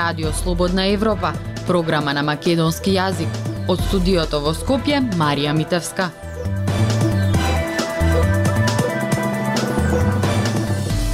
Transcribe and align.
Радио 0.00 0.32
Слободна 0.32 0.86
Европа, 0.86 1.32
програма 1.66 2.14
на 2.16 2.22
македонски 2.24 2.94
јазик. 2.94 3.34
Од 3.68 3.82
студиото 3.84 4.38
во 4.40 4.54
Скопје, 4.56 5.02
Марија 5.20 5.52
Митевска. 5.52 6.06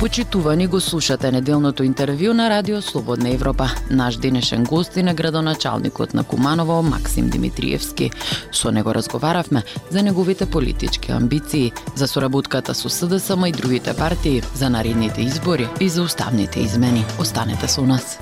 Почитувани 0.00 0.68
го 0.70 0.78
слушате 0.80 1.32
неделното 1.34 1.82
интервју 1.82 2.30
на 2.30 2.46
Радио 2.50 2.78
Слободна 2.82 3.32
Европа. 3.34 3.66
Наш 3.90 4.16
денешен 4.22 4.64
гост 4.64 4.96
е 4.96 5.02
на 5.02 5.14
градоначалникот 5.14 6.14
на 6.14 6.24
Куманово 6.24 6.82
Максим 6.82 7.28
Димитриевски. 7.28 8.10
Со 8.52 8.70
него 8.70 8.94
разговаравме 8.94 9.62
за 9.90 10.02
неговите 10.02 10.46
политички 10.46 11.12
амбиции, 11.12 11.72
за 11.94 12.08
соработката 12.08 12.74
со 12.74 12.88
СДСМ 12.88 13.46
и 13.46 13.52
другите 13.52 13.96
партии, 13.96 14.42
за 14.54 14.70
наредните 14.70 15.22
избори 15.22 15.68
и 15.80 15.88
за 15.88 16.02
уставните 16.02 16.60
измени. 16.60 17.04
Останете 17.18 17.68
со 17.68 17.82
нас. 17.82 18.18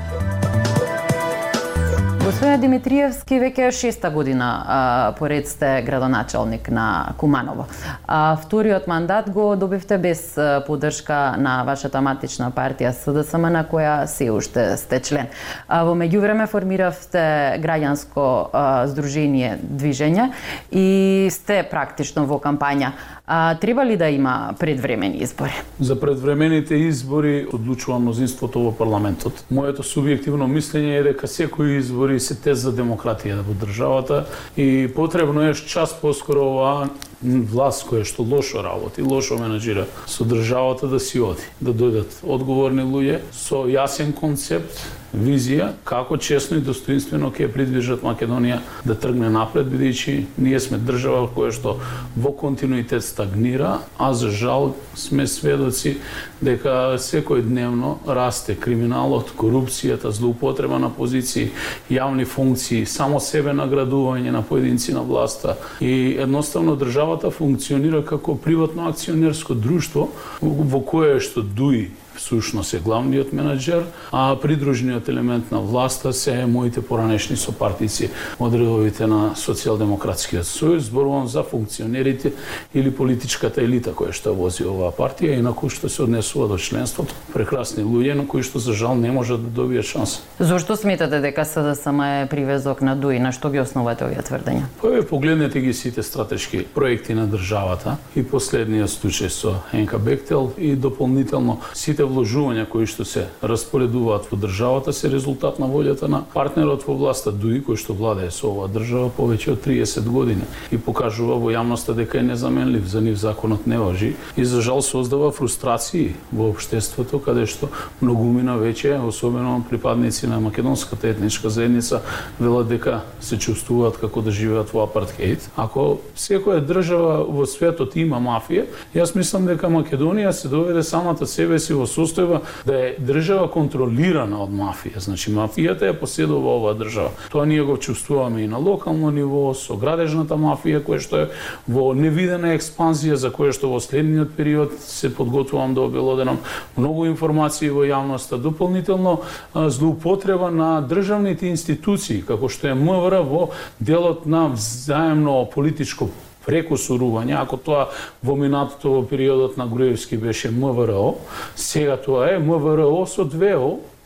Господине 2.24 2.56
Димитриевски, 2.56 3.36
веќе 3.36 3.66
шеста 3.76 4.08
година 4.08 4.46
а, 4.64 4.76
поред 5.18 5.44
сте 5.44 5.82
градоначалник 5.84 6.70
на 6.72 7.12
Куманово. 7.20 7.66
А, 8.06 8.36
вториот 8.40 8.86
мандат 8.88 9.28
го 9.30 9.56
добивте 9.60 9.98
без 9.98 10.22
поддршка 10.66 11.34
на 11.36 11.58
вашата 11.68 12.00
матична 12.00 12.48
партија 12.48 12.94
СДСМ 12.96 13.44
на 13.52 13.60
која 13.68 14.06
се 14.08 14.30
уште 14.32 14.64
сте 14.80 15.02
член. 15.04 15.28
А, 15.68 15.82
во 15.84 15.92
меѓувреме 15.92 16.48
формиравте 16.48 17.60
граѓанско 17.60 18.24
а, 18.24 18.64
здружение 18.88 19.58
Движење 19.60 20.30
и 20.72 21.28
сте 21.28 21.60
практично 21.68 22.24
во 22.24 22.40
кампања. 22.40 22.94
А, 23.26 23.54
треба 23.54 23.86
ли 23.86 23.96
да 23.96 24.08
има 24.08 24.54
предвремени 24.60 25.16
избори? 25.16 25.52
За 25.80 26.00
предвремените 26.00 26.74
избори 26.74 27.46
одлучува 27.52 27.98
мнозинството 27.98 28.60
во 28.60 28.72
парламентот. 28.76 29.46
Моето 29.48 29.80
субјективно 29.80 30.44
мислење 30.44 30.98
е 30.98 31.06
дека 31.06 31.28
секои 31.28 31.78
избори 31.78 32.20
се 32.20 32.36
тест 32.36 32.68
за 32.68 32.72
демократија 32.76 33.40
во 33.40 33.56
државата 33.56 34.26
и 34.56 34.92
потребно 34.92 35.40
е 35.48 35.54
час 35.54 35.96
поскоро 36.02 36.44
оваа 36.50 36.90
власт 37.24 37.86
која 37.88 38.04
што 38.04 38.22
лошо 38.22 38.62
работи, 38.62 39.02
лошо 39.02 39.38
менеджира 39.40 39.86
со 40.06 40.24
државата 40.24 40.88
да 40.88 41.00
си 41.00 41.20
оди, 41.20 41.48
да 41.60 41.72
дојдат 41.72 42.20
одговорни 42.22 42.84
луѓе 42.84 43.22
со 43.32 43.64
јасен 43.64 44.12
концепт, 44.12 44.84
визија 45.14 45.70
како 45.84 46.16
честно 46.16 46.58
и 46.58 46.64
достоинствено 46.64 47.30
ќе 47.34 47.48
придвижат 47.52 48.02
Македонија 48.02 48.58
да 48.84 48.96
тргне 48.98 49.30
напред 49.30 49.70
бидејќи 49.70 50.14
ние 50.42 50.60
сме 50.60 50.78
држава 50.78 51.28
која 51.34 51.52
што 51.54 51.76
во 52.16 52.32
континуитет 52.34 53.04
стагнира, 53.04 53.78
а 53.98 54.12
за 54.14 54.30
жал 54.30 54.74
сме 54.98 55.26
сведоци 55.30 55.96
дека 56.42 56.98
секој 56.98 57.44
дневно 57.46 57.98
расте 58.06 58.56
криминалот, 58.58 59.32
корупцијата, 59.38 60.10
злоупотреба 60.10 60.78
на 60.78 60.90
позиции, 60.90 61.52
јавни 61.90 62.26
функции, 62.26 62.84
само 62.86 63.20
себе 63.20 63.54
наградување 63.54 64.34
на 64.34 64.42
поединци 64.42 64.92
на 64.92 65.02
власта 65.02 65.56
и 65.80 66.16
едноставно 66.18 66.76
држава 66.76 67.13
државата 67.14 67.30
функционира 67.30 68.04
како 68.04 68.34
приватно 68.34 68.88
акционерско 68.88 69.54
друштво 69.54 70.08
во 70.42 70.80
кое 70.80 71.20
што 71.20 71.42
дуи 71.42 71.90
всушност 72.16 72.74
е 72.74 72.78
главниот 72.78 73.32
менеджер, 73.32 73.84
а 74.12 74.36
придружниот 74.42 75.08
елемент 75.08 75.50
на 75.50 75.60
власта 75.60 76.12
се 76.12 76.46
моите 76.46 76.82
поранешни 76.82 77.36
сопартици 77.36 78.10
од 78.38 78.54
редовите 78.54 79.06
на 79.06 79.34
Социјалдемократскиот 79.34 80.46
сојуз, 80.46 80.88
зборувам 80.90 81.28
за 81.28 81.42
функционерите 81.42 82.32
или 82.74 82.90
политичката 82.90 83.62
елита 83.62 83.92
која 83.92 84.12
што 84.14 84.34
вози 84.34 84.64
оваа 84.68 84.92
партија 84.94 85.38
и 85.38 85.42
на 85.42 85.54
кој 85.54 85.72
што 85.74 85.88
се 85.88 86.04
однесува 86.04 86.48
до 86.48 86.58
членството. 86.58 87.14
Прекрасни 87.34 87.84
луѓе 87.84 88.14
на 88.14 88.26
кои 88.26 88.42
што 88.42 88.58
за 88.58 88.72
жал 88.72 88.94
не 88.94 89.10
можат 89.10 89.42
да 89.42 89.62
добијат 89.62 89.88
шанса. 89.88 90.20
Зошто 90.38 90.76
сметате 90.76 91.20
дека 91.20 91.44
СДСМ 91.44 92.00
е 92.00 92.28
привезок 92.30 92.82
на 92.82 92.96
ДУИ? 92.96 93.18
На 93.18 93.32
што 93.32 93.50
ги 93.50 93.58
основате 93.58 94.04
овие 94.04 94.22
тврдења? 94.22 94.70
Па 94.80 95.02
погледнете 95.02 95.60
ги 95.60 95.72
сите 95.72 96.02
стратешки 96.02 96.64
проекти 96.64 97.14
на 97.14 97.26
државата 97.26 97.96
и 98.16 98.22
последниот 98.22 98.90
случај 98.90 99.28
со 99.28 99.54
НК 99.72 99.98
Бектел 99.98 100.52
и 100.58 100.74
дополнително 100.76 101.60
сите 101.74 102.03
сите 102.04 102.12
вложувања 102.12 102.66
кои 102.68 102.86
што 102.86 103.04
се 103.04 103.28
распоредуваат 103.42 104.28
во 104.30 104.36
државата 104.36 104.92
се 104.92 105.08
резултат 105.08 105.58
на 105.58 105.66
волјата 105.66 106.08
на 106.08 106.24
партнерот 106.34 106.84
во 106.86 106.94
власта 106.94 107.32
Дуи 107.32 107.62
кој 107.64 107.76
што 107.76 107.94
владее 107.94 108.30
со 108.30 108.48
оваа 108.48 108.68
држава 108.68 109.10
повеќе 109.16 109.52
од 109.52 109.64
30 109.64 110.08
години 110.08 110.44
и 110.70 110.78
покажува 110.78 111.38
во 111.38 111.50
јавноста 111.50 111.94
дека 111.94 112.18
е 112.18 112.22
незаменлив, 112.22 112.86
за 112.86 113.00
нив 113.00 113.16
законот 113.16 113.66
не 113.66 113.78
важи 113.78 114.14
и 114.36 114.44
за 114.44 114.60
жал 114.60 114.82
создава 114.82 115.30
фрустрации 115.32 116.14
во 116.32 116.50
општеството 116.50 117.18
каде 117.18 117.46
што 117.46 117.70
многумина 118.00 118.58
веќе, 118.58 119.00
особено 119.00 119.62
припадници 119.70 120.26
на 120.26 120.40
македонската 120.40 121.08
етничка 121.08 121.50
заедница, 121.50 122.02
велат 122.40 122.68
дека 122.68 123.02
се 123.20 123.38
чувствуваат 123.38 123.96
како 123.96 124.20
да 124.20 124.30
живеат 124.30 124.72
во 124.72 124.84
апартхеид. 124.84 125.48
Ако 125.56 126.00
секоја 126.16 126.60
држава 126.60 127.24
во 127.24 127.46
светот 127.46 127.96
има 127.96 128.20
мафија, 128.20 128.66
јас 128.94 129.16
мислам 129.16 129.46
дека 129.46 129.72
Македонија 129.72 130.32
се 130.32 130.48
доведе 130.48 130.82
самата 130.82 131.26
себе 131.26 131.58
си 131.58 131.74
во 131.74 131.86
состојба 131.94 132.40
да 132.66 132.78
е 132.78 132.94
држава 132.98 133.48
контролирана 133.52 134.42
од 134.42 134.50
мафија. 134.50 135.00
Значи 135.00 135.32
мафијата 135.34 135.88
ја 135.88 135.96
поседува 135.98 136.56
оваа 136.58 136.74
држава. 136.78 137.14
Тоа 137.32 137.46
ние 137.46 137.62
го 137.62 137.76
чувствуваме 137.76 138.42
и 138.42 138.48
на 138.50 138.58
локално 138.58 139.10
ниво 139.10 139.54
со 139.54 139.76
градежната 139.76 140.34
мафија 140.34 140.82
која 140.84 141.00
што 141.00 141.22
е 141.22 141.28
во 141.68 141.92
невидена 141.94 142.54
експанзија 142.58 143.14
за 143.20 143.30
која 143.30 143.54
што 143.54 143.70
во 143.72 143.80
следниот 143.80 144.34
период 144.36 144.76
се 144.80 145.12
подготвувам 145.14 145.74
да 145.74 145.86
обелоденам 145.86 146.38
многу 146.76 147.06
информации 147.06 147.70
во 147.70 147.86
јавноста, 147.86 148.38
дополнително 148.38 149.20
злоупотреба 149.54 150.50
на 150.50 150.80
државните 150.82 151.48
институции 151.48 152.22
како 152.26 152.48
што 152.48 152.68
е 152.68 152.74
МВР 152.74 153.22
во 153.22 153.48
делот 153.80 154.26
на 154.26 154.48
взаемно 154.48 155.44
политичко 155.54 156.08
прекусурување, 156.46 157.36
ако 157.40 157.56
тоа 157.56 157.88
во 158.22 158.36
минатото 158.36 158.98
во 158.98 159.02
периодот 159.08 159.56
на 159.56 159.66
Груевски 159.66 160.16
беше 160.20 160.50
МВРО, 160.50 161.16
сега 161.56 161.96
тоа 161.96 162.30
е 162.34 162.38
МВРО 162.38 163.06
со 163.06 163.24
2 163.24 163.54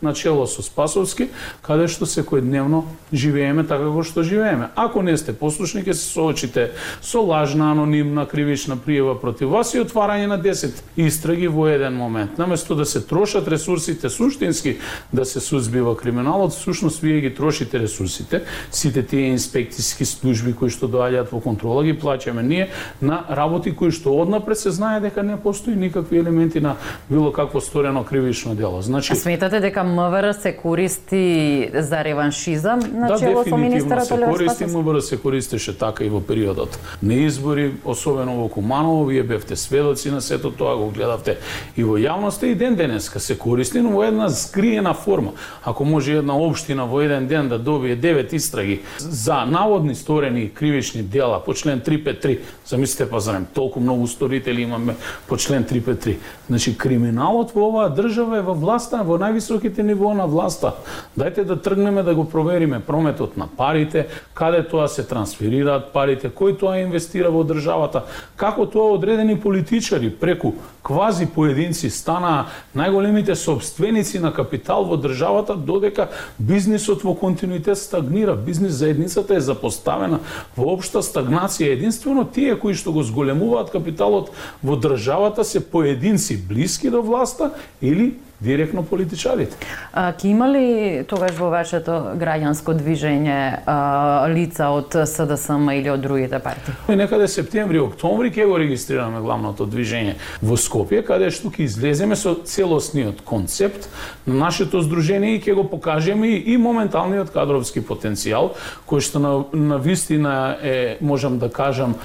начело 0.03 0.47
со 0.47 0.63
Спасовски, 0.63 1.29
каде 1.63 1.89
што 1.89 2.07
секојдневно 2.07 2.85
живееме 3.13 3.65
така 3.67 3.89
како 3.89 4.03
што 4.07 4.23
живееме. 4.23 4.69
Ако 4.77 5.03
не 5.03 5.17
сте 5.19 5.33
послушни, 5.33 5.83
ќе 5.83 5.93
се 5.93 6.07
соочите 6.13 6.71
со 7.03 7.23
лажна 7.23 7.73
анонимна 7.73 8.27
кривична 8.27 8.77
пријава 8.77 9.19
против 9.21 9.51
вас 9.51 9.75
и 9.75 9.83
отварање 9.83 10.29
на 10.31 10.39
10 10.39 10.83
истраги 10.97 11.49
во 11.49 11.69
еден 11.69 11.97
момент. 11.97 12.39
Наместо 12.39 12.75
да 12.75 12.87
се 12.87 13.01
трошат 13.01 13.49
ресурсите 13.49 14.11
суштински 14.11 14.77
да 15.13 15.25
се 15.25 15.41
сузбива 15.41 15.97
криминалот, 15.97 16.53
всушност 16.53 17.01
вие 17.01 17.21
ги 17.21 17.35
трошите 17.35 17.79
ресурсите, 17.79 18.43
сите 18.71 19.03
тие 19.03 19.33
инспекцијски 19.35 20.05
служби 20.05 20.55
кои 20.55 20.71
што 20.71 20.89
доаѓаат 20.89 21.33
во 21.33 21.41
контрола 21.43 21.85
ги 21.85 21.97
плаќаме 21.99 22.43
ние 22.43 22.69
на 23.01 23.25
работи 23.31 23.75
кои 23.75 23.91
што 23.91 24.15
однапред 24.15 24.59
се 24.59 24.71
знае 24.71 25.01
дека 25.01 25.23
не 25.23 25.37
постои 25.37 25.77
никакви 25.77 26.19
елементи 26.19 26.61
на 26.61 26.77
било 27.11 27.33
какво 27.33 27.61
сторено 27.61 28.05
кривично 28.05 28.55
дело. 28.55 28.83
Значи, 28.83 29.13
а 29.13 29.17
сметате 29.17 29.61
дека 29.61 29.85
МВР 29.89 30.35
се 30.35 30.57
користи 30.57 31.71
за 31.75 32.05
реваншизам 32.05 32.81
на 32.93 33.09
да, 33.09 33.19
чело 33.19 33.45
со 33.45 33.57
министерот 33.57 34.05
се 34.05 34.21
користи, 34.21 34.67
МВР 34.67 35.03
се 35.03 35.17
користеше 35.17 35.79
така 35.79 36.05
и 36.05 36.09
во 36.09 36.21
периодот 36.21 36.79
на 37.03 37.15
избори, 37.15 37.73
особено 37.85 38.37
во 38.37 38.49
Куманово, 38.49 39.05
вие 39.05 39.23
бевте 39.23 39.57
сведоци 39.57 40.11
на 40.11 40.21
сето 40.21 40.51
тоа, 40.51 40.77
го 40.77 40.91
гледавте 40.91 41.39
и 41.77 41.85
во 41.85 41.99
јавноста 41.99 42.47
и 42.47 42.55
ден 42.55 42.77
денеска 42.77 43.21
се 43.21 43.39
користи, 43.39 43.81
но 43.81 43.91
во 43.91 44.05
една 44.05 44.29
скриена 44.31 44.95
форма. 44.95 45.33
Ако 45.65 45.85
може 45.85 46.19
една 46.19 46.37
општина 46.39 46.87
во 46.87 47.01
еден 47.01 47.27
ден 47.27 47.49
да 47.49 47.59
добие 47.59 47.97
9 47.97 48.35
истраги 48.35 48.81
за 48.99 49.45
наводни 49.45 49.95
сторени 49.95 50.51
кривични 50.51 51.03
дела 51.03 51.43
по 51.45 51.55
член 51.55 51.81
353, 51.81 52.39
замислите 52.67 53.11
па 53.11 53.21
зарем 53.21 53.47
толку 53.55 53.81
многу 53.81 54.07
сторители 54.07 54.63
имаме 54.63 54.97
по 55.29 55.37
член 55.37 55.65
353. 55.65 56.17
Значи 56.49 56.79
криминалот 56.79 57.53
во 57.55 57.69
оваа 57.69 57.91
држава 57.95 58.39
е 58.39 58.43
во 58.43 58.55
власта 58.55 59.03
во 59.05 59.19
највисоките 59.21 59.78
сите 59.79 59.83
нивоа 59.87 60.15
на 60.15 60.27
власта. 60.27 60.75
Дајте 61.19 61.45
да 61.47 61.57
тргнеме 61.57 62.03
да 62.03 62.15
го 62.15 62.25
провериме 62.25 62.81
прометот 62.81 63.37
на 63.37 63.47
парите, 63.47 64.09
каде 64.35 64.63
тоа 64.63 64.89
се 64.89 65.05
трансферираат 65.07 65.93
парите, 65.93 66.31
кој 66.31 66.59
тоа 66.59 66.81
инвестира 66.83 67.31
во 67.31 67.45
државата, 67.47 68.05
како 68.37 68.67
тоа 68.67 68.97
одредени 68.99 69.39
политичари 69.39 70.11
преку 70.11 70.55
квази 70.83 71.27
поединци 71.27 71.91
станаа 71.91 72.49
најголемите 72.75 73.35
собственици 73.35 74.19
на 74.19 74.33
капитал 74.35 74.85
во 74.85 74.97
државата, 74.97 75.55
додека 75.55 76.09
бизнисот 76.39 77.05
во 77.05 77.15
континуитет 77.15 77.79
стагнира. 77.79 78.35
Бизнис 78.35 78.73
заедницата 78.83 79.37
е 79.37 79.41
запоставена 79.41 80.21
во 80.57 80.75
општа 80.75 81.03
стагнација. 81.03 81.77
Единствено 81.79 82.25
тие 82.25 82.59
кои 82.59 82.75
што 82.75 82.93
го 82.93 83.03
зголемуваат 83.03 83.71
капиталот 83.71 84.33
во 84.63 84.75
државата 84.77 85.45
се 85.45 85.63
поединци 85.63 86.37
блиски 86.37 86.91
до 86.91 87.03
власта 87.03 87.53
или 87.83 88.17
директно 88.41 88.85
политичарите. 88.85 89.57
А, 89.93 90.13
ки 90.13 90.29
има 90.29 90.49
ли 90.49 91.05
тогаш 91.09 91.35
во 91.39 91.51
вашето 91.51 92.15
граѓанско 92.19 92.75
движење 92.79 93.63
а, 93.67 94.29
лица 94.31 94.71
од 94.71 94.95
СДСМ 94.95 95.71
или 95.75 95.91
од 95.91 96.01
другите 96.01 96.39
партии? 96.39 96.75
И 96.89 96.97
некаде 96.97 97.29
септември, 97.29 97.81
октомври 97.83 98.31
ќе 98.31 98.47
го 98.47 98.59
регистрираме 98.63 99.21
главното 99.21 99.67
движење 99.67 100.15
во 100.43 100.55
Скопје, 100.55 101.03
каде 101.03 101.33
што 101.35 101.51
ќе 101.51 101.67
излеземе 101.67 102.17
со 102.17 102.37
целосниот 102.39 103.25
концепт 103.27 103.91
на 104.27 104.39
нашето 104.47 104.83
здружение 104.87 105.35
и 105.35 105.43
ќе 105.43 105.57
го 105.59 105.67
покажеме 105.67 106.31
и, 106.37 106.55
и 106.55 106.57
моменталниот 106.57 107.35
кадровски 107.35 107.83
потенцијал 107.83 108.55
кој 108.87 109.03
што 109.03 109.19
на, 109.19 109.33
на 109.53 109.79
вистина 109.83 110.57
е 110.63 110.97
можам 111.01 111.39
да 111.39 111.51
кажам 111.51 111.97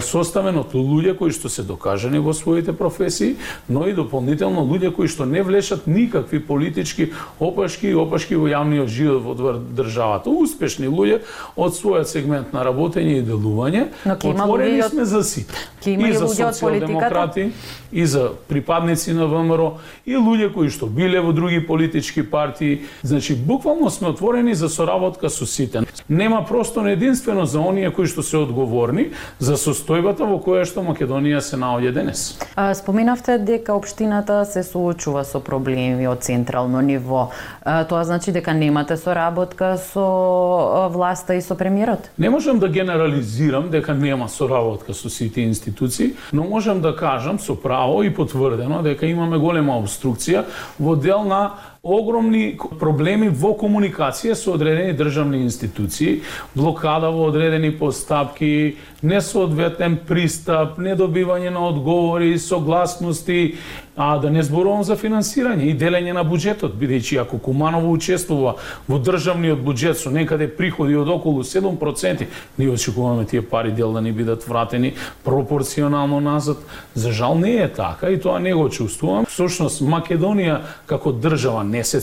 составен 0.00 0.58
од 0.62 0.74
луѓе 0.78 1.16
кои 1.18 1.34
што 1.34 1.50
се 1.50 1.66
докажани 1.66 2.22
во 2.22 2.34
своите 2.34 2.72
професии, 2.72 3.36
но 3.68 3.86
и 3.88 3.96
дополнително 3.96 4.62
луѓе 4.66 4.92
кои 4.94 5.10
што 5.10 5.26
не 5.26 5.42
влешат 5.72 5.86
никакви 5.86 6.46
политички 6.46 7.12
опашки 7.40 7.88
и 7.88 7.94
опашки 7.94 8.36
во 8.36 8.48
јавниот 8.48 8.86
живот 8.86 9.40
во 9.40 9.52
државата. 9.56 10.30
Успешни 10.30 10.86
луѓе 10.86 11.22
од 11.56 11.72
својот 11.72 12.04
сегмент 12.06 12.52
на 12.52 12.64
работење 12.64 13.18
и 13.18 13.22
делување, 13.22 13.88
отворени 14.06 14.82
сме 14.82 15.04
за 15.04 15.22
сите. 15.22 15.54
И 15.86 16.12
за 16.12 16.28
социјалдемократи, 16.28 17.50
и 17.92 18.06
за 18.06 18.30
припадници 18.48 19.12
на 19.12 19.26
ВМРО, 19.26 19.78
и 20.06 20.16
луѓе 20.16 20.52
кои 20.52 20.70
што 20.70 20.86
биле 20.86 21.20
во 21.20 21.32
други 21.32 21.60
политички 21.60 22.22
партии. 22.22 22.82
Значи, 23.02 23.34
буквално 23.34 23.90
сме 23.90 24.08
отворени 24.08 24.54
за 24.54 24.68
соработка 24.68 25.30
со 25.30 25.46
сите. 25.46 25.82
Нема 26.08 26.44
простор 26.48 26.86
единствено 26.86 27.46
за 27.46 27.60
оние 27.60 27.90
кои 27.90 28.06
што 28.06 28.22
се 28.22 28.36
одговорни 28.36 29.10
за 29.38 29.56
состојбата 29.56 30.26
во 30.28 30.38
која 30.38 30.64
што 30.64 30.82
Македонија 30.82 31.40
се 31.40 31.56
наоѓа 31.56 31.92
денес. 31.92 32.38
Споминавте 32.74 33.38
дека 33.38 33.74
општината 33.74 34.44
се 34.44 34.62
соочува 34.62 35.24
со 35.24 35.40
проблеми 35.62 36.08
од 36.08 36.22
централно 36.22 36.80
ниво. 36.80 37.30
Тоа 37.64 38.04
значи 38.04 38.32
дека 38.32 38.52
немате 38.54 38.96
соработка 38.96 39.78
со 39.78 40.88
власта 40.90 41.34
и 41.34 41.40
со 41.40 41.54
премиерот? 41.54 42.10
Не 42.18 42.30
можам 42.30 42.58
да 42.58 42.68
генерализирам 42.68 43.70
дека 43.70 43.94
нема 43.94 44.28
соработка 44.28 44.94
со 44.94 45.10
сите 45.10 45.40
институции, 45.42 46.14
но 46.32 46.44
можам 46.44 46.80
да 46.80 46.96
кажам 46.96 47.38
со 47.38 47.54
право 47.54 48.02
и 48.02 48.10
потврдено 48.10 48.82
дека 48.82 49.06
имаме 49.06 49.38
голема 49.38 49.78
обструкција 49.78 50.44
во 50.78 50.96
дел 50.96 51.24
на 51.24 51.52
огромни 51.82 52.54
проблеми 52.78 53.26
во 53.26 53.56
комуникација 53.58 54.36
со 54.38 54.52
одредени 54.54 54.94
државни 54.94 55.40
институции, 55.42 56.20
блокада 56.54 57.10
во 57.10 57.26
одредени 57.26 57.72
постапки, 57.74 58.76
несоодветен 59.02 59.96
пристап, 60.06 60.78
недобивање 60.78 61.50
на 61.50 61.64
одговори, 61.66 62.38
согласности, 62.38 63.56
а 63.96 64.18
да 64.22 64.30
не 64.30 64.44
зборувам 64.46 64.84
за 64.86 64.94
финансирање 64.96 65.66
и 65.68 65.74
делење 65.74 66.14
на 66.14 66.22
буџетот, 66.22 66.78
бидејќи 66.78 67.18
ако 67.20 67.42
Куманово 67.42 67.90
учествува 67.92 68.54
во 68.86 69.00
државниот 69.02 69.60
буџет 69.66 69.98
со 69.98 70.14
некаде 70.14 70.46
приходи 70.46 70.94
од 70.96 71.10
околу 71.10 71.42
7%, 71.42 72.26
ние 72.58 72.70
очекуваме 72.70 73.26
тие 73.26 73.42
пари 73.42 73.72
дел 73.74 73.92
да 73.92 74.00
ни 74.00 74.12
бидат 74.12 74.46
вратени 74.46 74.94
пропорционално 75.24 76.20
назад. 76.20 76.62
За 76.94 77.12
жал 77.12 77.34
не 77.34 77.56
е 77.56 77.68
така 77.68 78.08
и 78.08 78.20
тоа 78.20 78.38
не 78.38 78.54
го 78.54 78.70
чувствувам. 78.70 79.26
Всушност 79.32 79.80
Македонија 79.80 80.58
како 80.86 81.12
држава 81.12 81.64
не 81.64 81.84
се 81.84 82.02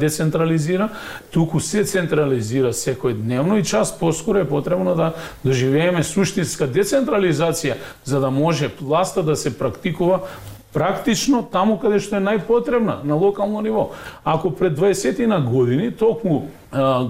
децентрализира, 0.00 0.90
туку 1.32 1.60
се 1.60 1.84
централизира 1.88 2.74
секој 2.76 3.16
дневно 3.16 3.56
и 3.56 3.64
час 3.64 3.94
поскоро 3.98 4.44
е 4.44 4.48
потребно 4.48 4.94
да 4.94 5.14
доживееме 5.44 6.04
суштинска 6.04 6.68
децентрализација 6.68 7.78
за 8.04 8.20
да 8.20 8.30
може 8.30 8.70
власта 8.80 9.22
да 9.22 9.36
се 9.36 9.56
практикува 9.58 10.20
практично 10.72 11.42
таму 11.42 11.78
каде 11.80 11.98
што 11.98 12.20
е 12.20 12.24
најпотребна 12.24 13.00
на 13.04 13.14
локално 13.14 13.60
ниво. 13.60 13.90
Ако 14.24 14.52
пред 14.54 14.78
20 14.78 15.26
на 15.26 15.40
години 15.40 15.90
токму 15.90 16.50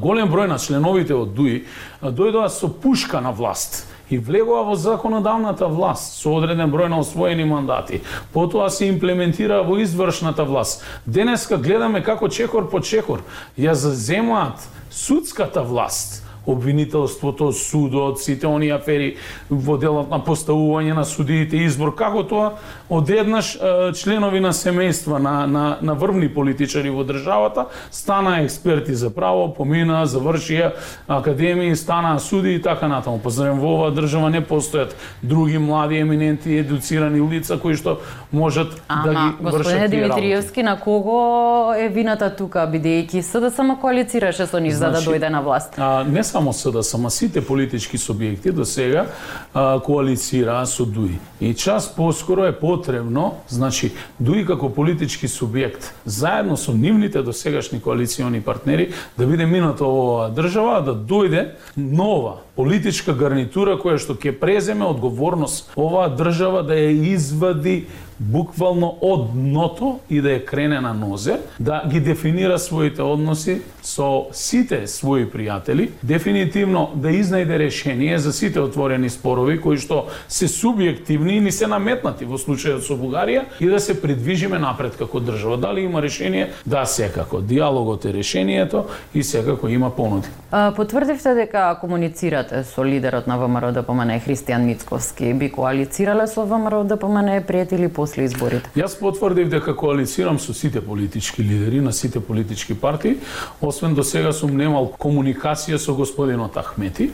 голем 0.00 0.31
број 0.31 0.47
на 0.49 0.58
членовите 0.58 1.14
од 1.14 1.35
ДУИ 1.35 1.64
дојдоа 2.02 2.49
со 2.49 2.70
пушка 2.70 3.20
на 3.20 3.32
власт 3.32 3.87
и 4.11 4.19
влегува 4.19 4.62
во 4.65 4.75
законодавната 4.75 5.69
власт 5.69 6.19
со 6.19 6.35
одреден 6.35 6.71
број 6.71 6.89
на 6.89 6.99
освоени 6.99 7.45
мандати. 7.45 8.03
Потоа 8.33 8.71
се 8.71 8.91
имплементира 8.91 9.62
во 9.62 9.79
извршната 9.79 10.45
власт. 10.45 10.85
Денеска 11.07 11.57
гледаме 11.57 12.03
како 12.03 12.29
чекор 12.29 12.71
по 12.71 12.81
чекор 12.81 13.23
ја 13.59 13.73
заземаат 13.73 14.69
судската 14.91 15.62
власт 15.62 16.27
обвинителството, 16.47 17.53
судот, 17.53 18.21
сите 18.21 18.47
оние 18.47 18.75
афери 18.75 19.17
во 19.51 19.77
делот 19.79 20.11
на 20.11 20.21
поставување 20.25 20.95
на 20.95 21.05
судиите, 21.05 21.65
избор, 21.67 21.95
како 21.95 22.23
тоа 22.25 22.53
одеднаш 22.89 23.57
членови 23.97 24.41
на 24.41 24.53
семејства 24.53 25.19
на, 25.19 25.47
на, 25.47 25.65
на 25.83 25.95
врвни 25.95 26.29
политичари 26.29 26.91
во 26.91 27.05
државата 27.05 27.67
стана 27.91 28.41
експерти 28.45 28.95
за 28.95 29.11
право, 29.11 29.49
помина, 29.55 30.07
завршија 30.07 30.73
академии, 31.09 31.77
стана 31.77 32.19
суди 32.21 32.55
и 32.55 32.63
така 32.63 32.89
натаму. 32.89 33.19
Позорем, 33.19 33.61
во 33.61 33.75
оваа 33.77 33.95
држава 33.95 34.31
не 34.31 34.41
постојат 34.41 34.97
други 35.23 35.59
млади, 35.59 36.01
еминенти, 36.01 36.57
едуцирани 36.63 37.21
лица 37.21 37.59
кои 37.61 37.77
што 37.77 37.99
можат 38.33 38.75
Ама, 38.89 39.05
да 39.05 39.13
ги 39.13 39.45
вршат 39.45 39.61
господине 39.61 39.89
Димитриевски, 39.89 40.63
на 40.63 40.77
кого 40.81 41.75
е 41.77 41.89
вината 41.89 42.31
тука, 42.37 42.67
бидејќи 42.71 43.23
СДСМ 43.23 43.77
коалицираше 43.81 44.47
со 44.47 44.59
нив 44.59 44.75
значи, 44.75 44.79
за 44.79 44.91
да 44.91 45.01
значи, 45.01 45.11
дојде 45.11 45.29
на 45.29 45.41
власт? 45.43 45.75
А, 45.79 46.05
не 46.05 46.25
само 46.31 46.53
СДСМ, 46.53 47.09
сите 47.11 47.41
политички 47.43 47.99
субјекти 47.99 48.53
до 48.55 48.65
сега 48.65 49.06
коалицираа 49.53 50.67
со 50.67 50.87
ДУИ. 50.87 51.19
И 51.41 51.55
час 51.55 51.88
поскоро 51.97 52.47
е 52.47 52.53
потребно, 52.53 53.35
значи, 53.49 53.93
ДУИ 54.21 54.47
како 54.47 54.71
политички 54.71 55.29
субјект, 55.29 55.91
заедно 56.05 56.56
со 56.56 56.73
нивните 56.73 57.23
досегашни 57.23 57.81
коалициони 57.81 58.41
партнери, 58.41 58.93
да 59.19 59.27
биде 59.27 59.47
минато 59.47 59.88
оваа 59.91 60.31
држава, 60.31 60.81
да 60.87 60.94
дојде 60.94 61.56
нова 61.77 62.38
политичка 62.55 63.12
гарнитура 63.17 63.75
која 63.81 63.99
што 63.99 64.15
ќе 64.15 64.37
преземе 64.38 64.87
одговорност 64.87 65.73
оваа 65.76 66.11
држава 66.15 66.62
да 66.62 66.79
ја 66.79 66.93
извади 67.15 67.87
буквално 68.21 68.95
од 69.01 69.33
дното 69.33 69.99
и 70.11 70.21
да 70.21 70.37
ја 70.37 70.45
крене 70.45 70.81
на 70.81 70.93
нозе, 70.95 71.39
да 71.59 71.83
ги 71.89 72.01
дефинира 72.01 72.59
своите 72.59 73.03
односи 73.03 73.61
со 73.83 74.29
сите 74.37 74.85
своји 74.85 75.25
пријатели, 75.33 75.89
дефинитивно 76.03 76.91
да 76.95 77.09
изнајде 77.09 77.59
решение 77.59 78.19
за 78.19 78.33
сите 78.33 78.61
отворени 78.61 79.11
спорови 79.11 79.57
кои 79.61 79.79
што 79.81 80.05
се 80.29 80.49
субјективни 80.53 81.39
и 81.39 81.41
ни 81.41 81.53
се 81.53 81.67
наметнати 81.67 82.29
во 82.29 82.37
случајот 82.37 82.85
со 82.85 82.99
Бугарија 83.01 83.47
и 83.61 83.71
да 83.73 83.81
се 83.81 83.97
придвижиме 84.01 84.59
напред 84.59 84.99
како 85.01 85.21
држава. 85.21 85.57
Дали 85.57 85.81
има 85.89 86.03
решение? 86.03 86.51
Да, 86.67 86.85
секако. 86.85 87.41
Диалогот 87.41 88.05
е 88.05 88.13
решението 88.13 88.85
и 89.15 89.23
секако 89.23 89.69
има 89.69 89.91
понуди. 89.91 90.29
Потврдивте 90.77 91.35
дека 91.35 91.79
комуницирате 91.81 92.65
со 92.65 92.85
лидерот 92.85 93.27
на 93.27 93.39
ВМРО 93.39 93.73
ДПМН 93.73 94.21
Христијан 94.21 94.67
Мицковски. 94.67 95.33
Би 95.33 95.49
коалицирале 95.50 96.27
со 96.27 96.45
ВМРО 96.45 96.85
ДПМН 96.85 97.41
пријатели 97.49 97.89
по 97.89 98.10
после 98.11 98.25
изборите? 98.26 98.71
Јас 98.75 98.97
потврдив 98.99 99.49
дека 99.50 99.75
коалицирам 99.76 100.38
со 100.38 100.55
сите 100.55 100.81
политички 100.81 101.43
лидери 101.43 101.81
на 101.81 101.93
сите 101.93 102.21
политички 102.21 102.75
партии, 102.75 103.19
освен 103.61 103.95
до 103.95 104.02
сега 104.02 104.33
сум 104.33 104.57
немал 104.57 104.90
комуникација 104.99 105.79
со 105.79 105.95
господинот 105.95 106.57
Ахмети. 106.57 107.11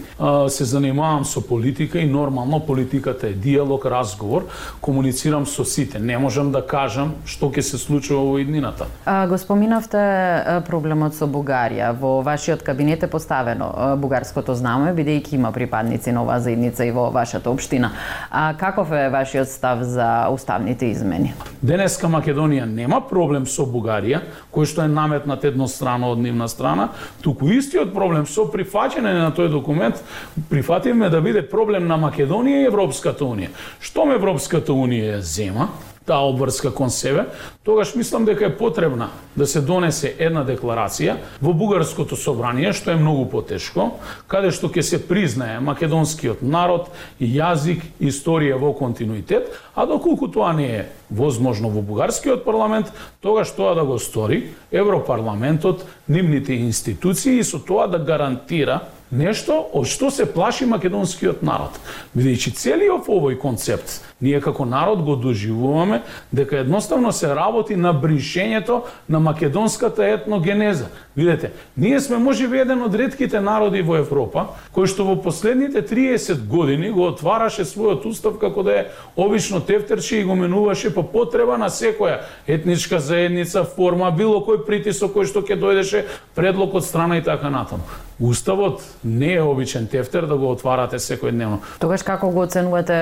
Се 0.48 0.64
занимавам 0.64 1.24
со 1.24 1.40
политика 1.40 1.98
и 1.98 2.06
нормално 2.06 2.60
политиката 2.60 3.28
е 3.28 3.32
диалог, 3.32 3.86
разговор, 3.86 4.46
комуницирам 4.80 5.46
со 5.46 5.64
сите. 5.64 5.98
Не 5.98 6.18
можам 6.18 6.52
да 6.52 6.62
кажам 6.66 7.14
што 7.26 7.50
ќе 7.50 7.60
се 7.60 7.78
случува 7.78 8.24
во 8.24 8.38
иднината. 8.40 8.86
А, 9.04 9.26
го 9.26 9.38
споминавте 9.38 10.62
проблемот 10.66 11.14
со 11.14 11.26
Бугарија. 11.26 11.92
Во 11.92 12.22
вашиот 12.22 12.62
кабинет 12.62 13.02
е 13.02 13.10
поставено 13.10 13.96
бугарското 14.00 14.54
знаме, 14.54 14.94
бидејќи 14.96 15.34
има 15.36 15.52
припадници 15.52 16.12
на 16.12 16.22
оваа 16.22 16.40
заедница 16.40 16.84
и 16.86 16.90
во 16.90 17.10
вашата 17.10 17.50
општина. 17.50 17.92
А 18.30 18.54
каков 18.58 18.92
е 18.92 19.08
вашиот 19.10 19.48
став 19.48 19.82
за 19.82 20.28
уставните 20.32 20.85
измени? 20.90 21.32
Денеска 21.62 22.08
Македонија 22.10 22.66
нема 22.66 23.00
проблем 23.08 23.46
со 23.46 23.66
Бугарија, 23.66 24.20
кој 24.54 24.68
што 24.70 24.84
е 24.84 24.92
наметнат 24.92 25.44
еднострано 25.44 26.12
од 26.14 26.22
нивна 26.22 26.48
страна, 26.48 26.90
туку 27.22 27.50
истиот 27.50 27.94
проблем 27.94 28.26
со 28.26 28.46
прифаќање 28.52 29.16
на 29.18 29.32
тој 29.34 29.50
документ 29.52 30.02
прифативме 30.50 31.10
да 31.10 31.20
биде 31.20 31.42
проблем 31.42 31.88
на 31.88 31.98
Македонија 31.98 32.62
и 32.62 32.70
Европската 32.70 33.24
унија. 33.24 33.52
Штом 33.80 34.14
Европската 34.14 34.72
унија 34.72 35.16
ја 35.16 35.20
зема, 35.20 35.68
таа 36.06 36.28
обврска 36.28 36.70
кон 36.70 36.90
себе, 36.90 37.26
тогаш 37.64 37.94
мислам 37.94 38.24
дека 38.24 38.46
е 38.46 38.56
потребна 38.56 39.08
да 39.36 39.46
се 39.46 39.60
донесе 39.60 40.14
една 40.18 40.44
декларација 40.46 41.16
во 41.42 41.52
бугарското 41.52 42.16
собрание, 42.16 42.72
што 42.72 42.94
е 42.94 43.00
многу 43.00 43.26
потешко, 43.30 43.90
каде 44.30 44.52
што 44.54 44.70
ќе 44.70 44.82
се 44.82 45.02
признае 45.02 45.60
македонскиот 45.60 46.42
народ, 46.46 46.90
јазик, 47.20 47.82
историја 48.00 48.58
во 48.60 48.72
континуитет, 48.72 49.50
а 49.74 49.86
доколку 49.86 50.28
тоа 50.28 50.52
не 50.52 50.66
е 50.66 50.86
возможно 51.10 51.68
во 51.70 51.82
бугарскиот 51.82 52.44
парламент, 52.44 52.92
тогаш 53.20 53.50
тоа 53.50 53.74
да 53.74 53.84
го 53.84 53.98
стори 53.98 54.54
Европарламентот, 54.70 55.86
нивните 56.08 56.54
институции 56.54 57.38
и 57.38 57.44
со 57.44 57.58
тоа 57.58 57.88
да 57.90 57.98
гарантира 57.98 58.80
нешто 59.10 59.60
од 59.72 59.86
што 59.86 60.10
се 60.10 60.26
плаши 60.26 60.66
македонскиот 60.66 61.42
народ. 61.42 61.78
Бидејќи 62.16 62.54
целиот 62.56 63.08
овој 63.08 63.38
концепт 63.38 64.00
ние 64.20 64.40
како 64.40 64.64
народ 64.64 65.02
го 65.04 65.16
доживуваме 65.16 66.02
дека 66.32 66.58
едноставно 66.58 67.12
се 67.12 67.34
работи 67.34 67.76
на 67.76 67.92
бришењето 67.94 68.82
на 69.08 69.20
македонската 69.20 70.06
етногенеза. 70.08 70.88
Видете, 71.16 71.50
ние 71.76 72.00
сме 72.00 72.18
можеби 72.18 72.58
еден 72.58 72.82
од 72.84 72.94
редките 72.94 73.40
народи 73.40 73.80
во 73.80 73.96
Европа 73.96 74.50
кој 74.76 74.90
што 74.92 75.06
во 75.08 75.14
последните 75.16 75.80
30 75.80 76.44
години 76.44 76.90
го 76.92 77.06
отвараше 77.08 77.64
својот 77.64 78.04
устав 78.04 78.36
како 78.36 78.62
да 78.62 78.74
е 78.76 78.82
обично 79.16 79.60
тефтерче 79.64 80.20
и 80.20 80.24
го 80.28 80.36
менуваше 80.36 80.92
по 80.94 81.02
потреба 81.02 81.56
на 81.56 81.70
секоја 81.72 82.20
етничка 82.46 83.00
заедница, 83.00 83.64
форма, 83.64 84.10
било 84.10 84.42
кој 84.44 84.66
притисок 84.66 85.16
кој 85.16 85.24
што 85.30 85.40
ќе 85.40 85.56
дојдеше 85.56 86.04
предлог 86.34 86.74
од 86.74 86.84
страна 86.84 87.16
и 87.16 87.24
така 87.24 87.48
натаму. 87.48 87.88
Уставот 88.20 88.80
не 89.04 89.34
е 89.34 89.42
обичен 89.42 89.86
тефтер 89.86 90.24
да 90.26 90.36
го 90.36 90.48
отварате 90.50 90.96
секојдневно. 90.96 91.58
Тогаш 91.80 92.02
како 92.02 92.30
го 92.32 92.46
оценувате 92.46 92.96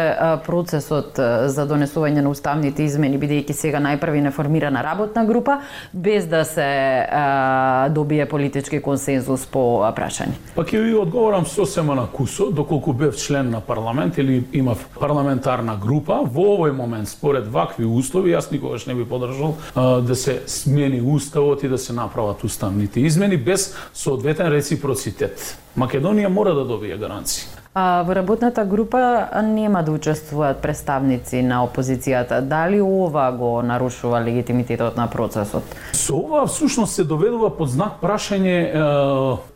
процесот 0.46 1.18
за 1.46 1.66
донесување 1.70 2.22
на 2.22 2.32
уставните 2.34 2.82
измени, 2.82 3.18
бидејќи 3.22 3.54
сега 3.54 3.78
најпрви 3.78 4.24
не 4.26 4.32
формирана 4.34 4.82
работна 4.82 5.22
група, 5.24 5.60
без 5.92 6.26
да 6.26 6.42
се 6.44 6.66
а, 7.06 7.88
добие 8.04 8.26
политички 8.28 8.80
консензус 8.84 9.46
по 9.48 9.80
прашање? 9.96 10.36
Па 10.54 10.62
ќе 10.68 10.82
ви 10.84 10.92
одговорам 11.00 11.46
сосема 11.48 11.96
на 11.96 12.04
кусо, 12.12 12.50
доколку 12.52 12.92
бев 12.92 13.16
член 13.16 13.50
на 13.50 13.60
парламент 13.64 14.18
или 14.20 14.44
имав 14.52 14.84
парламентарна 15.00 15.78
група, 15.80 16.20
во 16.24 16.46
овој 16.58 16.76
момент 16.76 17.08
според 17.08 17.48
вакви 17.48 17.88
услови 17.88 18.36
јас 18.36 18.52
никогаш 18.52 18.86
не 18.86 18.94
би 18.94 19.08
подржал 19.08 19.56
да 19.74 20.16
се 20.16 20.42
смени 20.46 21.00
уставот 21.00 21.64
и 21.64 21.68
да 21.68 21.78
се 21.78 21.96
направат 21.96 22.44
уставните 22.44 23.00
измени 23.00 23.36
без 23.36 23.72
соодветен 23.94 24.52
реципроцитет. 24.52 25.56
Македонија 25.78 26.28
мора 26.28 26.54
да 26.54 26.64
добие 26.64 26.96
гаранции. 26.96 27.63
А, 27.76 28.02
во 28.06 28.14
работната 28.14 28.64
група 28.64 29.26
нема 29.42 29.82
да 29.82 29.92
учествуваат 29.92 30.60
представници 30.62 31.40
на 31.42 31.64
опозицијата. 31.66 32.38
Дали 32.40 32.78
ова 32.80 33.32
го 33.32 33.62
нарушува 33.62 34.20
легитимитетот 34.22 34.96
на 34.96 35.08
процесот? 35.10 35.62
Со 35.92 36.14
ова 36.14 36.46
всушност 36.46 36.94
се 36.94 37.04
доведува 37.04 37.50
под 37.50 37.74
знак 37.74 37.98
прашање 37.98 38.54
е, 38.62 38.84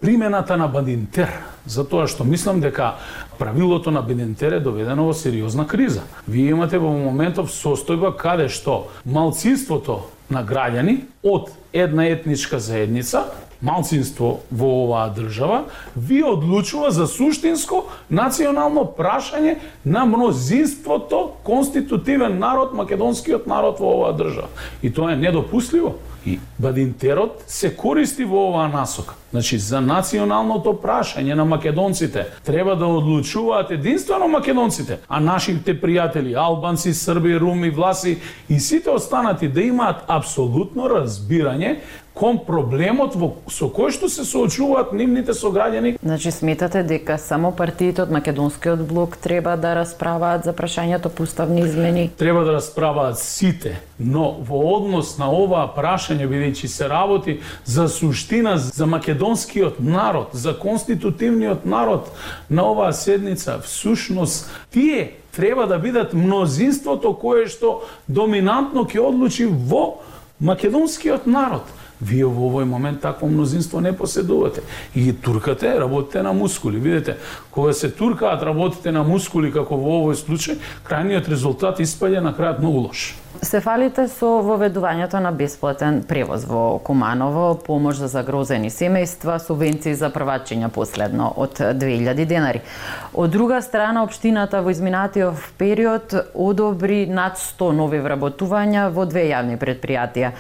примената 0.00 0.56
на 0.58 0.66
Бадинтер, 0.66 1.30
затоа 1.62 2.10
што 2.10 2.26
мислам 2.26 2.58
дека 2.60 2.96
правилото 3.38 3.94
на 3.94 4.02
Бадинтер 4.02 4.58
е 4.58 4.60
доведено 4.66 5.06
во 5.06 5.14
сериозна 5.14 5.66
криза. 5.66 6.02
Вие 6.26 6.50
имате 6.58 6.82
во 6.82 6.90
моментов 6.90 7.54
состојба 7.54 8.16
каде 8.18 8.48
што 8.50 8.90
малцинството 9.06 10.10
на 10.26 10.42
граѓани 10.42 11.04
од 11.22 11.54
една 11.72 12.10
етничка 12.10 12.58
заедница 12.58 13.30
малцинство 13.62 14.41
во 14.50 14.69
оваа 14.85 15.11
држава, 15.15 15.65
ви 15.97 16.23
одлучува 16.23 16.91
за 16.91 17.07
суштинско 17.07 17.85
национално 18.11 18.85
прашање 18.85 19.57
на 19.85 20.07
мнозинството 20.07 21.33
конститутивен 21.45 22.38
народ, 22.38 22.75
македонскиот 22.75 23.47
народ 23.47 23.81
во 23.81 23.95
оваа 23.99 24.12
држава. 24.17 24.49
И 24.83 24.93
тоа 24.93 25.12
е 25.12 25.17
недопустливо. 25.17 25.95
И 26.27 26.38
Бадинтерот 26.59 27.45
се 27.47 27.71
користи 27.77 28.25
во 28.25 28.49
оваа 28.50 28.69
насока. 28.69 29.15
Значи, 29.31 29.59
за 29.59 29.81
националното 29.81 30.73
прашање 30.83 31.35
на 31.35 31.45
македонците 31.45 32.27
треба 32.45 32.77
да 32.77 32.87
одлучуваат 32.87 33.71
единствено 33.71 34.29
македонците, 34.29 34.99
а 35.09 35.21
нашите 35.21 35.77
пријатели, 35.81 36.35
албанци, 36.37 36.95
срби, 36.95 37.37
руми, 37.38 37.71
власи 37.71 38.19
и 38.49 38.61
сите 38.61 38.91
останати 38.91 39.49
да 39.49 39.62
имаат 39.62 40.05
апсолутно 40.09 40.88
разбирање 40.88 41.77
кон 42.18 42.40
проблемот 42.42 43.14
во, 43.14 43.28
со 43.46 43.68
кој 43.70 43.92
што 43.94 44.08
се 44.10 44.25
соочуваат 44.26 44.90
нивните 44.96 45.37
сограѓани. 45.38 45.94
Значи 46.02 46.32
сметате 46.34 46.82
дека 46.82 47.14
само 47.22 47.52
партиите 47.54 48.02
од 48.02 48.10
македонскиот 48.10 48.82
блок 48.90 49.16
треба 49.22 49.54
да 49.56 49.76
расправаат 49.78 50.42
за 50.44 50.52
прашањето 50.52 51.12
по 51.14 51.22
уставни 51.22 51.62
измени? 51.62 52.10
Треба 52.18 52.42
да 52.44 52.58
расправаат 52.58 53.22
сите, 53.22 53.78
но 53.98 54.32
во 54.42 54.64
однос 54.75 55.14
на 55.18 55.30
оваа 55.30 55.70
прашање 55.76 56.26
бидејќи 56.26 56.66
се 56.66 56.90
работи 56.90 57.38
за 57.64 57.87
суштина 57.88 58.58
за 58.58 58.87
македонскиот 58.87 59.78
народ, 59.78 60.34
за 60.34 60.58
конститутивниот 60.58 61.64
народ 61.64 62.10
на 62.50 62.66
оваа 62.66 62.92
седница, 62.92 63.60
всушност 63.62 64.50
тие 64.75 65.12
треба 65.30 65.66
да 65.66 65.78
бидат 65.78 66.14
мнозинството 66.18 67.14
кое 67.14 67.46
што 67.46 67.84
доминантно 68.08 68.82
ќе 68.90 69.06
одлучи 69.06 69.46
во 69.46 70.00
македонскиот 70.40 71.26
народ. 71.26 71.62
Вие 72.00 72.26
во 72.26 72.49
овој 72.49 72.64
момент 72.64 73.00
такво 73.02 73.28
мнозинство 73.28 73.81
не 73.81 73.93
поседувате. 73.93 74.62
И 74.95 75.02
ги 75.02 75.12
туркате, 75.12 75.75
работите 75.81 76.23
на 76.23 76.33
мускули. 76.33 76.78
Видете, 76.78 77.17
кога 77.50 77.73
се 77.73 77.90
туркаат, 77.90 78.43
работите 78.43 78.93
на 78.93 79.02
мускули, 79.02 79.52
како 79.52 79.76
во 79.76 80.02
овој 80.02 80.19
случај, 80.19 80.59
крајниот 80.87 81.28
резултат 81.28 81.81
испаѓа 81.81 82.23
на 82.23 82.33
крајот 82.33 82.62
многу 82.62 82.87
лош. 82.87 83.14
Се 83.42 83.61
фалите 83.62 84.09
со 84.11 84.40
воведувањето 84.42 85.21
на 85.23 85.30
бесплатен 85.30 86.00
превоз 86.02 86.42
во 86.49 86.80
Куманово, 86.83 87.54
помош 87.66 88.00
за 88.02 88.09
загрозени 88.11 88.66
семејства, 88.71 89.37
субвенции 89.38 89.95
за 89.95 90.11
првачиња 90.11 90.68
последно 90.75 91.28
од 91.37 91.61
2000 91.61 92.26
денари. 92.26 92.64
Од 93.14 93.30
друга 93.30 93.61
страна, 93.62 94.02
општината 94.02 94.59
во 94.66 94.75
изминатиот 94.75 95.54
период 95.59 96.16
одобри 96.35 97.07
над 97.07 97.38
100 97.38 97.71
нови 97.78 98.02
вработувања 98.02 98.88
во 98.90 99.07
две 99.07 99.28
јавни 99.30 99.54
предпријатија. 99.57 100.33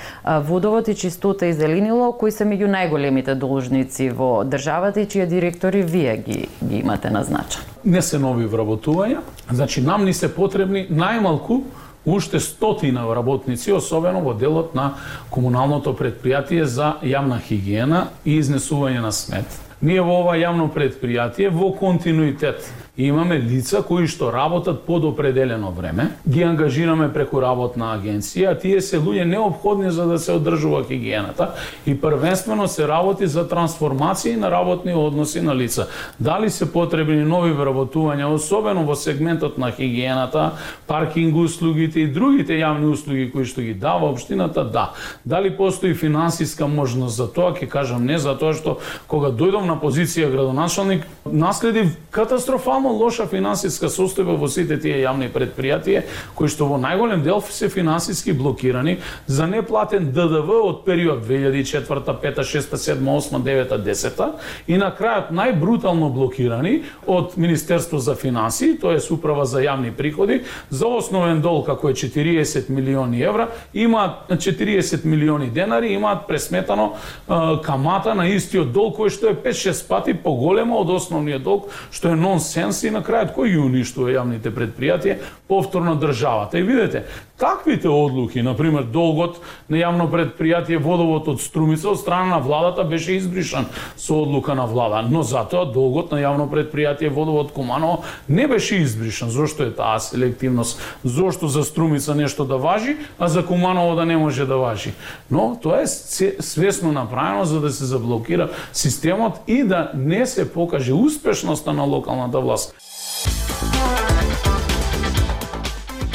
Водовод 0.50 0.88
и 0.88 0.98
чистота 0.98 1.46
и 1.46 1.54
зеленило, 1.54 2.10
кои 2.12 2.34
се 2.34 2.44
меѓу 2.44 2.66
најголемите 2.66 3.38
должници 3.38 4.10
во 4.10 4.42
државата 4.42 5.00
и 5.00 5.06
чија 5.06 5.30
директори 5.30 5.82
вие 5.86 6.16
ги, 6.16 6.48
ги 6.60 6.82
имате 6.82 7.14
назначен. 7.14 7.62
Не 7.84 8.02
се 8.02 8.18
нови 8.18 8.48
вработувања, 8.50 9.22
значи 9.50 9.80
нам 9.86 10.04
ни 10.04 10.12
се 10.12 10.34
потребни 10.34 10.88
најмалку 10.90 11.62
уште 12.04 12.40
стотина 12.40 13.06
работници, 13.14 13.72
особено 13.72 14.20
во 14.20 14.34
делот 14.34 14.74
на 14.74 14.94
комуналното 15.30 15.92
предпријатие 15.92 16.64
за 16.64 16.96
јавна 17.02 17.40
хигиена 17.40 18.08
и 18.24 18.38
изнесување 18.40 19.00
на 19.00 19.12
смет. 19.12 19.46
Ние 19.80 20.00
во 20.02 20.22
ова 20.24 20.34
јавно 20.36 20.70
предпријатие 20.74 21.50
во 21.50 21.72
континуитет 21.72 22.64
имаме 23.06 23.38
лица 23.38 23.82
кои 23.86 24.08
што 24.10 24.32
работат 24.32 24.82
под 24.82 25.04
определено 25.04 25.70
време, 25.70 26.10
ги 26.28 26.42
ангажираме 26.42 27.06
преку 27.14 27.38
работна 27.40 27.92
агенција, 27.94 28.50
а 28.50 28.58
тие 28.58 28.80
се 28.82 28.98
луѓе 28.98 29.24
необходни 29.24 29.90
за 29.90 30.06
да 30.06 30.18
се 30.18 30.32
одржува 30.32 30.82
хигиената 30.84 31.52
и 31.86 31.94
првенствено 32.00 32.66
се 32.68 32.88
работи 32.88 33.26
за 33.26 33.46
трансформација 33.48 34.36
на 34.36 34.50
работни 34.50 34.94
односи 34.94 35.40
на 35.40 35.54
лица. 35.54 35.86
Дали 36.20 36.50
се 36.50 36.66
потребни 36.72 37.22
нови 37.22 37.52
вработувања, 37.54 38.26
особено 38.34 38.82
во 38.82 38.96
сегментот 38.98 39.58
на 39.58 39.70
хигиената, 39.70 40.58
паркинг 40.86 41.36
услугите 41.36 42.00
и 42.00 42.10
другите 42.10 42.58
јавни 42.58 42.90
услуги 42.90 43.30
кои 43.30 43.44
што 43.44 43.62
ги 43.62 43.74
дава 43.74 44.10
општината, 44.10 44.64
да. 44.64 44.90
Дали 45.24 45.54
постои 45.56 45.94
финансиска 45.94 46.66
можност 46.66 47.16
за 47.16 47.30
тоа, 47.30 47.54
ќе 47.54 47.68
кажам 47.70 48.04
не, 48.04 48.18
за 48.18 48.34
тоа 48.34 48.58
што 48.58 48.78
кога 49.06 49.30
дојдов 49.30 49.62
на 49.70 49.78
позиција 49.78 50.32
градоначалник, 50.34 51.06
наследив 51.24 51.94
катастрофално 52.10 52.87
само 52.88 53.04
лоша 53.04 53.26
финансиска 53.26 53.88
состојба 53.92 54.36
во 54.38 54.48
сите 54.48 54.78
тие 54.80 55.02
јавни 55.02 55.28
предпријатија, 55.32 56.02
кои 56.34 56.48
што 56.48 56.64
во 56.70 56.78
најголем 56.80 57.22
дел 57.22 57.42
се 57.44 57.68
финансиски 57.68 58.32
блокирани 58.32 58.98
за 59.26 59.46
неплатен 59.46 60.10
ДДВ 60.12 60.48
од 60.48 60.84
период 60.86 61.20
2004, 61.26 62.16
5, 62.22 62.40
6, 62.40 62.76
7, 62.76 63.04
8, 63.04 63.42
9, 63.44 63.74
10 63.84 64.22
и 64.68 64.78
на 64.78 64.88
крајот 64.96 65.32
најбрутално 65.36 66.08
блокирани 66.14 66.82
од 67.06 67.36
Министерство 67.36 67.98
за 67.98 68.14
финансии, 68.14 68.78
тоа 68.78 68.96
е 68.96 69.04
управа 69.12 69.44
за 69.44 69.60
јавни 69.60 69.92
приходи, 69.92 70.42
за 70.70 70.86
основен 70.86 71.42
дол 71.42 71.64
како 71.64 71.90
е 71.90 71.94
40 71.94 72.70
милиони 72.70 73.20
евра, 73.22 73.48
имаат 73.74 74.30
40 74.30 75.04
милиони 75.04 75.50
денари, 75.50 75.92
имаат 75.92 76.26
пресметано 76.28 76.92
е, 76.94 77.32
камата 77.64 78.14
на 78.14 78.28
истиот 78.28 78.72
дол 78.72 78.94
кој 78.96 79.12
што 79.12 79.32
е 79.32 79.36
5-6 79.36 79.86
пати 79.88 80.14
поголема 80.14 80.78
од 80.80 80.90
основниот 80.96 81.42
долг, 81.42 81.68
што 81.92 82.12
е 82.12 82.16
нонсенс 82.16 82.77
и 82.84 82.92
на 82.94 83.02
крајот 83.04 83.34
кој 83.36 83.54
ги 83.54 83.58
уништува 83.62 84.12
јавните 84.14 84.52
предпријатија, 84.54 85.16
повторно 85.48 85.96
државата. 86.00 86.58
И 86.58 86.66
видете, 86.66 87.04
таквите 87.38 87.88
одлуки, 87.88 88.42
на 88.42 88.56
пример, 88.56 88.82
долгот 88.82 89.38
на 89.70 89.78
јавно 89.78 90.08
предпријатие 90.10 90.80
водовод 90.82 91.28
од 91.28 91.40
Струмица 91.40 91.92
од 91.92 92.00
страна 92.00 92.36
на 92.36 92.38
владата 92.42 92.84
беше 92.84 93.14
избришан 93.14 93.68
со 93.96 94.22
одлука 94.22 94.54
на 94.58 94.66
влада, 94.66 95.04
но 95.10 95.22
затоа 95.22 95.64
долгот 95.72 96.10
на 96.12 96.18
јавно 96.18 96.48
предпријатие 96.50 97.08
водовод 97.08 97.52
Куманово 97.52 98.02
не 98.28 98.48
беше 98.48 98.82
избришан. 98.82 99.30
Зошто 99.30 99.62
е 99.62 99.70
таа 99.70 100.00
селективност? 100.00 100.80
Зошто 101.04 101.48
за 101.48 101.64
Струмица 101.64 102.14
нешто 102.14 102.44
да 102.44 102.56
важи, 102.56 102.96
а 103.18 103.28
за 103.28 103.46
Куманово 103.46 103.94
да 103.94 104.06
не 104.06 104.16
може 104.16 104.46
да 104.46 104.56
важи? 104.56 104.92
Но 105.30 105.58
тоа 105.62 105.82
е 105.82 105.86
свесно 105.86 106.92
направено 106.92 107.44
за 107.44 107.60
да 107.60 107.70
се 107.70 107.84
заблокира 107.84 108.50
системот 108.72 109.40
и 109.46 109.62
да 109.62 109.90
не 109.94 110.26
се 110.26 110.52
покаже 110.52 110.92
успешноста 110.92 111.72
на 111.72 111.82
локалната 111.82 112.40
власт. 112.40 112.74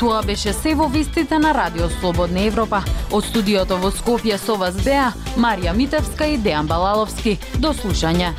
Тоа 0.03 0.19
беше 0.21 0.51
се 0.53 0.73
во 0.75 0.89
вистите 0.91 1.37
на 1.39 1.53
Радио 1.55 1.87
Слободна 1.89 2.41
Европа. 2.43 2.81
Од 3.15 3.23
студиото 3.23 3.77
во 3.79 3.87
Скопје 3.87 4.35
со 4.35 4.57
вас 4.59 4.75
беа 4.83 5.13
Марија 5.39 5.71
Митевска 5.71 6.27
и 6.27 6.35
Дејан 6.35 6.67
Балаловски. 6.67 7.37
До 7.63 7.71
слушање. 7.71 8.33